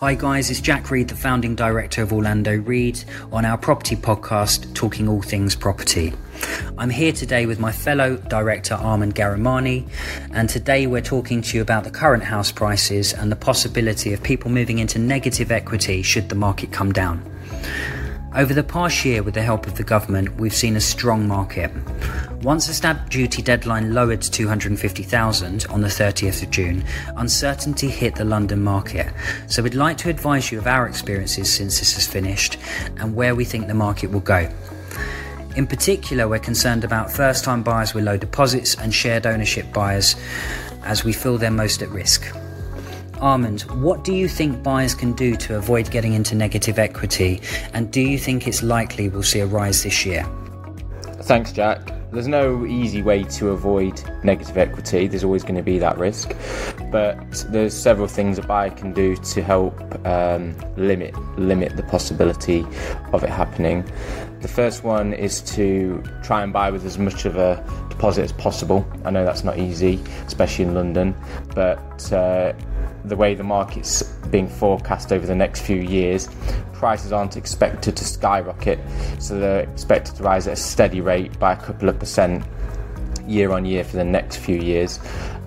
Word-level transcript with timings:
Hi, 0.00 0.14
guys, 0.14 0.50
it's 0.50 0.62
Jack 0.62 0.90
Reed, 0.90 1.08
the 1.08 1.14
founding 1.14 1.54
director 1.54 2.02
of 2.02 2.10
Orlando 2.10 2.56
Reed, 2.56 3.04
on 3.32 3.44
our 3.44 3.58
property 3.58 3.96
podcast, 3.96 4.72
Talking 4.72 5.06
All 5.06 5.20
Things 5.20 5.54
Property. 5.54 6.14
I'm 6.78 6.88
here 6.88 7.12
today 7.12 7.44
with 7.44 7.60
my 7.60 7.70
fellow 7.70 8.16
director, 8.16 8.76
Armand 8.76 9.14
Garamani, 9.14 9.86
and 10.32 10.48
today 10.48 10.86
we're 10.86 11.02
talking 11.02 11.42
to 11.42 11.56
you 11.58 11.60
about 11.60 11.84
the 11.84 11.90
current 11.90 12.22
house 12.22 12.50
prices 12.50 13.12
and 13.12 13.30
the 13.30 13.36
possibility 13.36 14.14
of 14.14 14.22
people 14.22 14.50
moving 14.50 14.78
into 14.78 14.98
negative 14.98 15.52
equity 15.52 16.00
should 16.00 16.30
the 16.30 16.34
market 16.34 16.72
come 16.72 16.94
down. 16.94 17.22
Over 18.32 18.54
the 18.54 18.62
past 18.62 19.04
year, 19.04 19.24
with 19.24 19.34
the 19.34 19.42
help 19.42 19.66
of 19.66 19.74
the 19.74 19.82
government, 19.82 20.36
we've 20.36 20.54
seen 20.54 20.76
a 20.76 20.80
strong 20.80 21.26
market. 21.26 21.72
Once 22.42 22.68
the 22.68 22.72
stamp 22.72 23.10
duty 23.10 23.42
deadline 23.42 23.92
lowered 23.92 24.22
to 24.22 24.30
250,000 24.30 25.66
on 25.68 25.80
the 25.80 25.88
30th 25.88 26.40
of 26.44 26.50
June, 26.50 26.84
uncertainty 27.16 27.88
hit 27.88 28.14
the 28.14 28.24
London 28.24 28.62
market. 28.62 29.12
So 29.48 29.64
we'd 29.64 29.74
like 29.74 29.98
to 29.98 30.10
advise 30.10 30.52
you 30.52 30.58
of 30.58 30.68
our 30.68 30.86
experiences 30.86 31.52
since 31.52 31.80
this 31.80 31.94
has 31.94 32.06
finished 32.06 32.56
and 32.98 33.16
where 33.16 33.34
we 33.34 33.44
think 33.44 33.66
the 33.66 33.74
market 33.74 34.12
will 34.12 34.20
go. 34.20 34.48
In 35.56 35.66
particular, 35.66 36.28
we're 36.28 36.38
concerned 36.38 36.84
about 36.84 37.10
first 37.10 37.42
time 37.42 37.64
buyers 37.64 37.94
with 37.94 38.04
low 38.04 38.16
deposits 38.16 38.76
and 38.76 38.94
shared 38.94 39.26
ownership 39.26 39.72
buyers 39.72 40.14
as 40.84 41.02
we 41.02 41.12
feel 41.12 41.36
they're 41.36 41.50
most 41.50 41.82
at 41.82 41.88
risk. 41.88 42.32
Armand, 43.20 43.62
what 43.82 44.04
do 44.04 44.14
you 44.14 44.28
think 44.28 44.62
buyers 44.62 44.94
can 44.94 45.12
do 45.12 45.36
to 45.36 45.56
avoid 45.56 45.90
getting 45.90 46.14
into 46.14 46.34
negative 46.34 46.78
equity? 46.78 47.40
And 47.74 47.90
do 47.90 48.00
you 48.00 48.18
think 48.18 48.48
it's 48.48 48.62
likely 48.62 49.08
we'll 49.08 49.22
see 49.22 49.40
a 49.40 49.46
rise 49.46 49.82
this 49.82 50.06
year? 50.06 50.26
Thanks, 51.22 51.52
Jack. 51.52 51.92
There's 52.12 52.26
no 52.26 52.66
easy 52.66 53.02
way 53.02 53.22
to 53.24 53.50
avoid 53.50 54.02
negative 54.24 54.58
equity. 54.58 55.06
There's 55.06 55.22
always 55.22 55.42
going 55.44 55.54
to 55.54 55.62
be 55.62 55.78
that 55.78 55.96
risk, 55.96 56.34
but 56.90 57.16
there's 57.50 57.72
several 57.72 58.08
things 58.08 58.36
a 58.36 58.42
buyer 58.42 58.70
can 58.70 58.92
do 58.92 59.14
to 59.14 59.42
help 59.42 59.74
um, 60.04 60.56
limit 60.76 61.14
limit 61.38 61.76
the 61.76 61.84
possibility 61.84 62.66
of 63.12 63.22
it 63.22 63.30
happening. 63.30 63.84
The 64.40 64.48
first 64.48 64.82
one 64.82 65.12
is 65.12 65.40
to 65.52 66.02
try 66.24 66.42
and 66.42 66.52
buy 66.52 66.70
with 66.70 66.84
as 66.84 66.98
much 66.98 67.26
of 67.26 67.36
a 67.36 67.62
deposit 67.90 68.22
as 68.22 68.32
possible. 68.32 68.84
I 69.04 69.10
know 69.10 69.24
that's 69.24 69.44
not 69.44 69.58
easy, 69.58 70.02
especially 70.26 70.64
in 70.64 70.74
London, 70.74 71.14
but 71.54 72.12
uh, 72.12 72.54
the 73.04 73.16
way 73.16 73.34
the 73.34 73.44
market's 73.44 74.02
being 74.30 74.48
forecast 74.48 75.12
over 75.12 75.26
the 75.26 75.34
next 75.34 75.60
few 75.62 75.80
years, 75.80 76.28
prices 76.72 77.12
aren't 77.12 77.36
expected 77.36 77.96
to 77.96 78.04
skyrocket, 78.04 78.78
so 79.18 79.38
they're 79.38 79.60
expected 79.60 80.16
to 80.16 80.22
rise 80.22 80.46
at 80.46 80.54
a 80.54 80.56
steady 80.56 81.00
rate 81.00 81.38
by 81.38 81.52
a 81.52 81.56
couple 81.56 81.88
of 81.88 81.98
percent 81.98 82.44
year 83.26 83.52
on 83.52 83.64
year 83.64 83.84
for 83.84 83.96
the 83.96 84.04
next 84.04 84.36
few 84.36 84.56
years, 84.56 84.98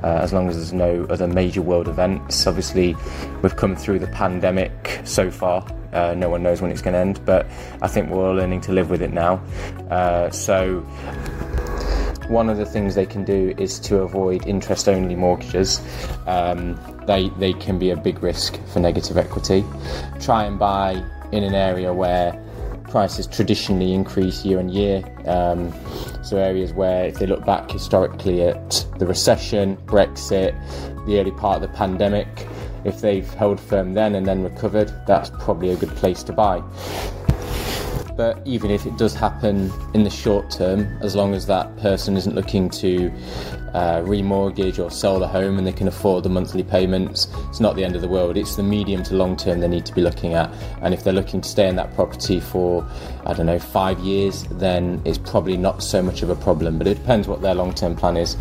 uh, 0.03 0.19
as 0.21 0.33
long 0.33 0.49
as 0.49 0.55
there's 0.55 0.73
no 0.73 1.05
other 1.09 1.27
major 1.27 1.61
world 1.61 1.87
events. 1.87 2.47
Obviously, 2.47 2.95
we've 3.41 3.55
come 3.55 3.75
through 3.75 3.99
the 3.99 4.07
pandemic 4.07 5.01
so 5.03 5.29
far. 5.29 5.65
Uh, 5.91 6.13
no 6.15 6.29
one 6.29 6.41
knows 6.41 6.61
when 6.61 6.71
it's 6.71 6.81
going 6.81 6.93
to 6.93 6.99
end, 6.99 7.23
but 7.25 7.45
I 7.81 7.87
think 7.87 8.09
we're 8.09 8.29
all 8.29 8.35
learning 8.35 8.61
to 8.61 8.71
live 8.71 8.89
with 8.89 9.01
it 9.01 9.13
now. 9.13 9.43
Uh, 9.89 10.29
so, 10.31 10.85
one 12.27 12.49
of 12.49 12.57
the 12.57 12.65
things 12.65 12.95
they 12.95 13.05
can 13.05 13.23
do 13.23 13.53
is 13.57 13.79
to 13.81 13.99
avoid 13.99 14.45
interest 14.47 14.87
only 14.87 15.15
mortgages. 15.15 15.81
Um, 16.25 16.79
they, 17.05 17.29
they 17.37 17.53
can 17.53 17.79
be 17.79 17.89
a 17.89 17.97
big 17.97 18.23
risk 18.23 18.59
for 18.67 18.79
negative 18.79 19.17
equity. 19.17 19.63
Try 20.19 20.45
and 20.45 20.57
buy 20.57 21.03
in 21.31 21.43
an 21.43 21.53
area 21.53 21.93
where 21.93 22.39
prices 22.89 23.25
traditionally 23.25 23.93
increase 23.93 24.45
year 24.45 24.59
on 24.59 24.69
year. 24.69 25.03
Um, 25.25 25.73
so, 26.23 26.37
areas 26.37 26.73
where, 26.73 27.05
if 27.05 27.15
they 27.15 27.25
look 27.25 27.43
back 27.45 27.71
historically 27.71 28.43
at 28.43 28.85
the 28.99 29.07
recession, 29.07 29.77
Brexit, 29.85 30.53
the 31.05 31.19
early 31.19 31.31
part 31.31 31.55
of 31.55 31.61
the 31.63 31.75
pandemic, 31.75 32.27
if 32.85 33.01
they've 33.01 33.29
held 33.33 33.59
firm 33.59 33.93
then 33.93 34.15
and 34.15 34.25
then 34.25 34.43
recovered, 34.43 34.93
that's 35.07 35.29
probably 35.31 35.69
a 35.69 35.75
good 35.75 35.89
place 35.89 36.21
to 36.23 36.33
buy. 36.33 36.61
But 38.15 38.39
even 38.45 38.69
if 38.69 38.85
it 38.85 38.95
does 38.97 39.15
happen 39.15 39.71
in 39.95 40.03
the 40.03 40.09
short 40.09 40.51
term, 40.51 40.87
as 41.01 41.15
long 41.15 41.33
as 41.33 41.47
that 41.47 41.75
person 41.77 42.15
isn't 42.15 42.35
looking 42.35 42.69
to 42.69 43.11
uh, 43.73 44.01
remortgage 44.01 44.77
or 44.77 44.91
sell 44.91 45.19
the 45.19 45.27
home 45.27 45.57
and 45.57 45.65
they 45.65 45.71
can 45.71 45.87
afford 45.87 46.23
the 46.23 46.29
monthly 46.29 46.63
payments, 46.63 47.27
it's 47.49 47.59
not 47.59 47.75
the 47.75 47.83
end 47.83 47.95
of 47.95 48.01
the 48.01 48.07
world. 48.07 48.37
It's 48.37 48.55
the 48.55 48.61
medium 48.61 49.01
to 49.03 49.15
long 49.15 49.35
term 49.35 49.61
they 49.61 49.67
need 49.67 49.85
to 49.87 49.95
be 49.95 50.01
looking 50.01 50.35
at. 50.35 50.53
And 50.81 50.93
if 50.93 51.03
they're 51.03 51.13
looking 51.13 51.41
to 51.41 51.49
stay 51.49 51.67
in 51.67 51.75
that 51.77 51.93
property 51.95 52.39
for, 52.39 52.87
I 53.25 53.33
don't 53.33 53.47
know, 53.47 53.59
five 53.59 53.99
years, 53.99 54.43
then 54.51 55.01
it's 55.05 55.17
probably 55.17 55.57
not 55.57 55.81
so 55.81 56.03
much 56.03 56.21
of 56.21 56.29
a 56.29 56.35
problem. 56.35 56.77
But 56.77 56.85
it 56.87 56.95
depends 56.95 57.27
what 57.27 57.41
their 57.41 57.55
long 57.55 57.73
term 57.73 57.95
plan 57.95 58.17
is. 58.17 58.37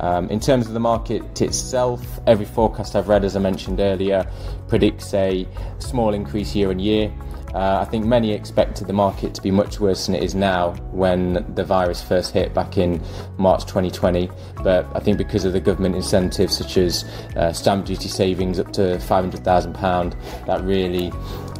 Um, 0.00 0.28
in 0.30 0.40
terms 0.40 0.66
of 0.66 0.74
the 0.74 0.80
market 0.80 1.40
itself, 1.40 2.20
every 2.26 2.46
forecast 2.46 2.94
I've 2.94 3.08
read, 3.08 3.24
as 3.24 3.36
I 3.36 3.40
mentioned 3.40 3.80
earlier, 3.80 4.30
predicts 4.68 5.12
a 5.14 5.46
small 5.78 6.14
increase 6.14 6.54
year 6.54 6.70
on 6.70 6.78
year. 6.78 7.12
Uh, 7.54 7.78
I 7.80 7.86
think 7.86 8.04
many 8.04 8.32
expected 8.32 8.86
the 8.86 8.92
market 8.92 9.34
to 9.34 9.42
be 9.42 9.50
much 9.50 9.80
worse 9.80 10.06
than 10.06 10.14
it 10.14 10.22
is 10.22 10.34
now 10.34 10.72
when 10.92 11.44
the 11.54 11.64
virus 11.64 12.02
first 12.02 12.32
hit 12.32 12.52
back 12.52 12.76
in 12.76 13.02
March 13.38 13.62
2020. 13.62 14.30
But 14.62 14.86
I 14.94 15.00
think 15.00 15.16
because 15.16 15.44
of 15.44 15.54
the 15.54 15.60
government 15.60 15.96
incentives 15.96 16.58
such 16.58 16.76
as 16.76 17.04
uh, 17.36 17.52
stamp 17.52 17.86
duty 17.86 18.08
savings 18.08 18.58
up 18.58 18.72
to 18.74 18.98
£500,000, 18.98 20.46
that 20.46 20.62
really 20.62 21.10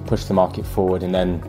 pushed 0.06 0.28
the 0.28 0.34
market 0.34 0.66
forward. 0.66 1.02
And 1.02 1.14
then 1.14 1.42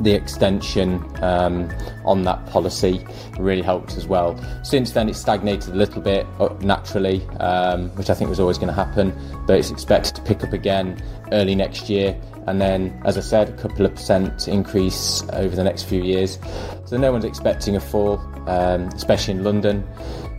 the 0.00 0.12
extension 0.12 1.04
um, 1.22 1.70
on 2.04 2.22
that 2.22 2.44
policy 2.46 3.04
really 3.38 3.62
helped 3.62 3.96
as 3.96 4.06
well. 4.06 4.38
Since 4.64 4.92
then, 4.92 5.08
it's 5.08 5.18
stagnated 5.18 5.74
a 5.74 5.76
little 5.76 6.00
bit 6.00 6.26
uh, 6.38 6.48
naturally, 6.60 7.22
um, 7.38 7.90
which 7.90 8.10
I 8.10 8.14
think 8.14 8.30
was 8.30 8.40
always 8.40 8.56
going 8.56 8.68
to 8.68 8.74
happen, 8.74 9.12
but 9.46 9.58
it's 9.58 9.70
expected 9.70 10.16
to 10.16 10.22
pick 10.22 10.42
up 10.42 10.52
again 10.52 11.02
early 11.32 11.54
next 11.54 11.88
year. 11.88 12.18
And 12.46 12.60
then, 12.60 13.00
as 13.04 13.18
I 13.18 13.20
said, 13.20 13.50
a 13.50 13.56
couple 13.56 13.84
of 13.84 13.94
percent 13.94 14.48
increase 14.48 15.22
over 15.34 15.54
the 15.54 15.62
next 15.62 15.84
few 15.84 16.02
years. 16.02 16.38
So, 16.86 16.96
no 16.96 17.12
one's 17.12 17.26
expecting 17.26 17.76
a 17.76 17.80
fall, 17.80 18.18
um, 18.48 18.88
especially 18.88 19.34
in 19.34 19.44
London. 19.44 19.86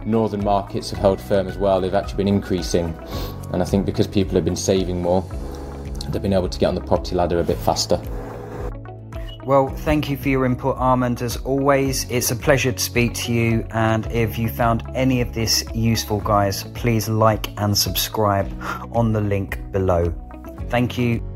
Northern 0.05 0.43
markets 0.43 0.89
have 0.89 0.99
held 0.99 1.21
firm 1.21 1.47
as 1.47 1.59
well, 1.59 1.79
they've 1.79 1.93
actually 1.93 2.17
been 2.17 2.27
increasing. 2.27 2.97
And 3.53 3.61
I 3.61 3.65
think 3.65 3.85
because 3.85 4.07
people 4.07 4.33
have 4.33 4.45
been 4.45 4.55
saving 4.55 5.01
more, 5.01 5.23
they've 6.09 6.21
been 6.21 6.33
able 6.33 6.49
to 6.49 6.59
get 6.59 6.67
on 6.67 6.75
the 6.75 6.81
property 6.81 7.15
ladder 7.15 7.39
a 7.39 7.43
bit 7.43 7.57
faster. 7.57 8.01
Well, 9.43 9.69
thank 9.69 10.07
you 10.07 10.17
for 10.17 10.29
your 10.29 10.45
input, 10.45 10.77
Armand. 10.77 11.23
As 11.23 11.37
always, 11.37 12.09
it's 12.11 12.29
a 12.29 12.35
pleasure 12.35 12.71
to 12.71 12.79
speak 12.79 13.15
to 13.15 13.33
you. 13.33 13.65
And 13.71 14.05
if 14.11 14.37
you 14.37 14.49
found 14.49 14.83
any 14.93 15.19
of 15.19 15.33
this 15.33 15.65
useful, 15.73 16.19
guys, 16.19 16.63
please 16.75 17.09
like 17.09 17.49
and 17.59 17.75
subscribe 17.75 18.51
on 18.91 19.13
the 19.13 19.21
link 19.21 19.59
below. 19.71 20.13
Thank 20.69 20.97
you. 20.97 21.30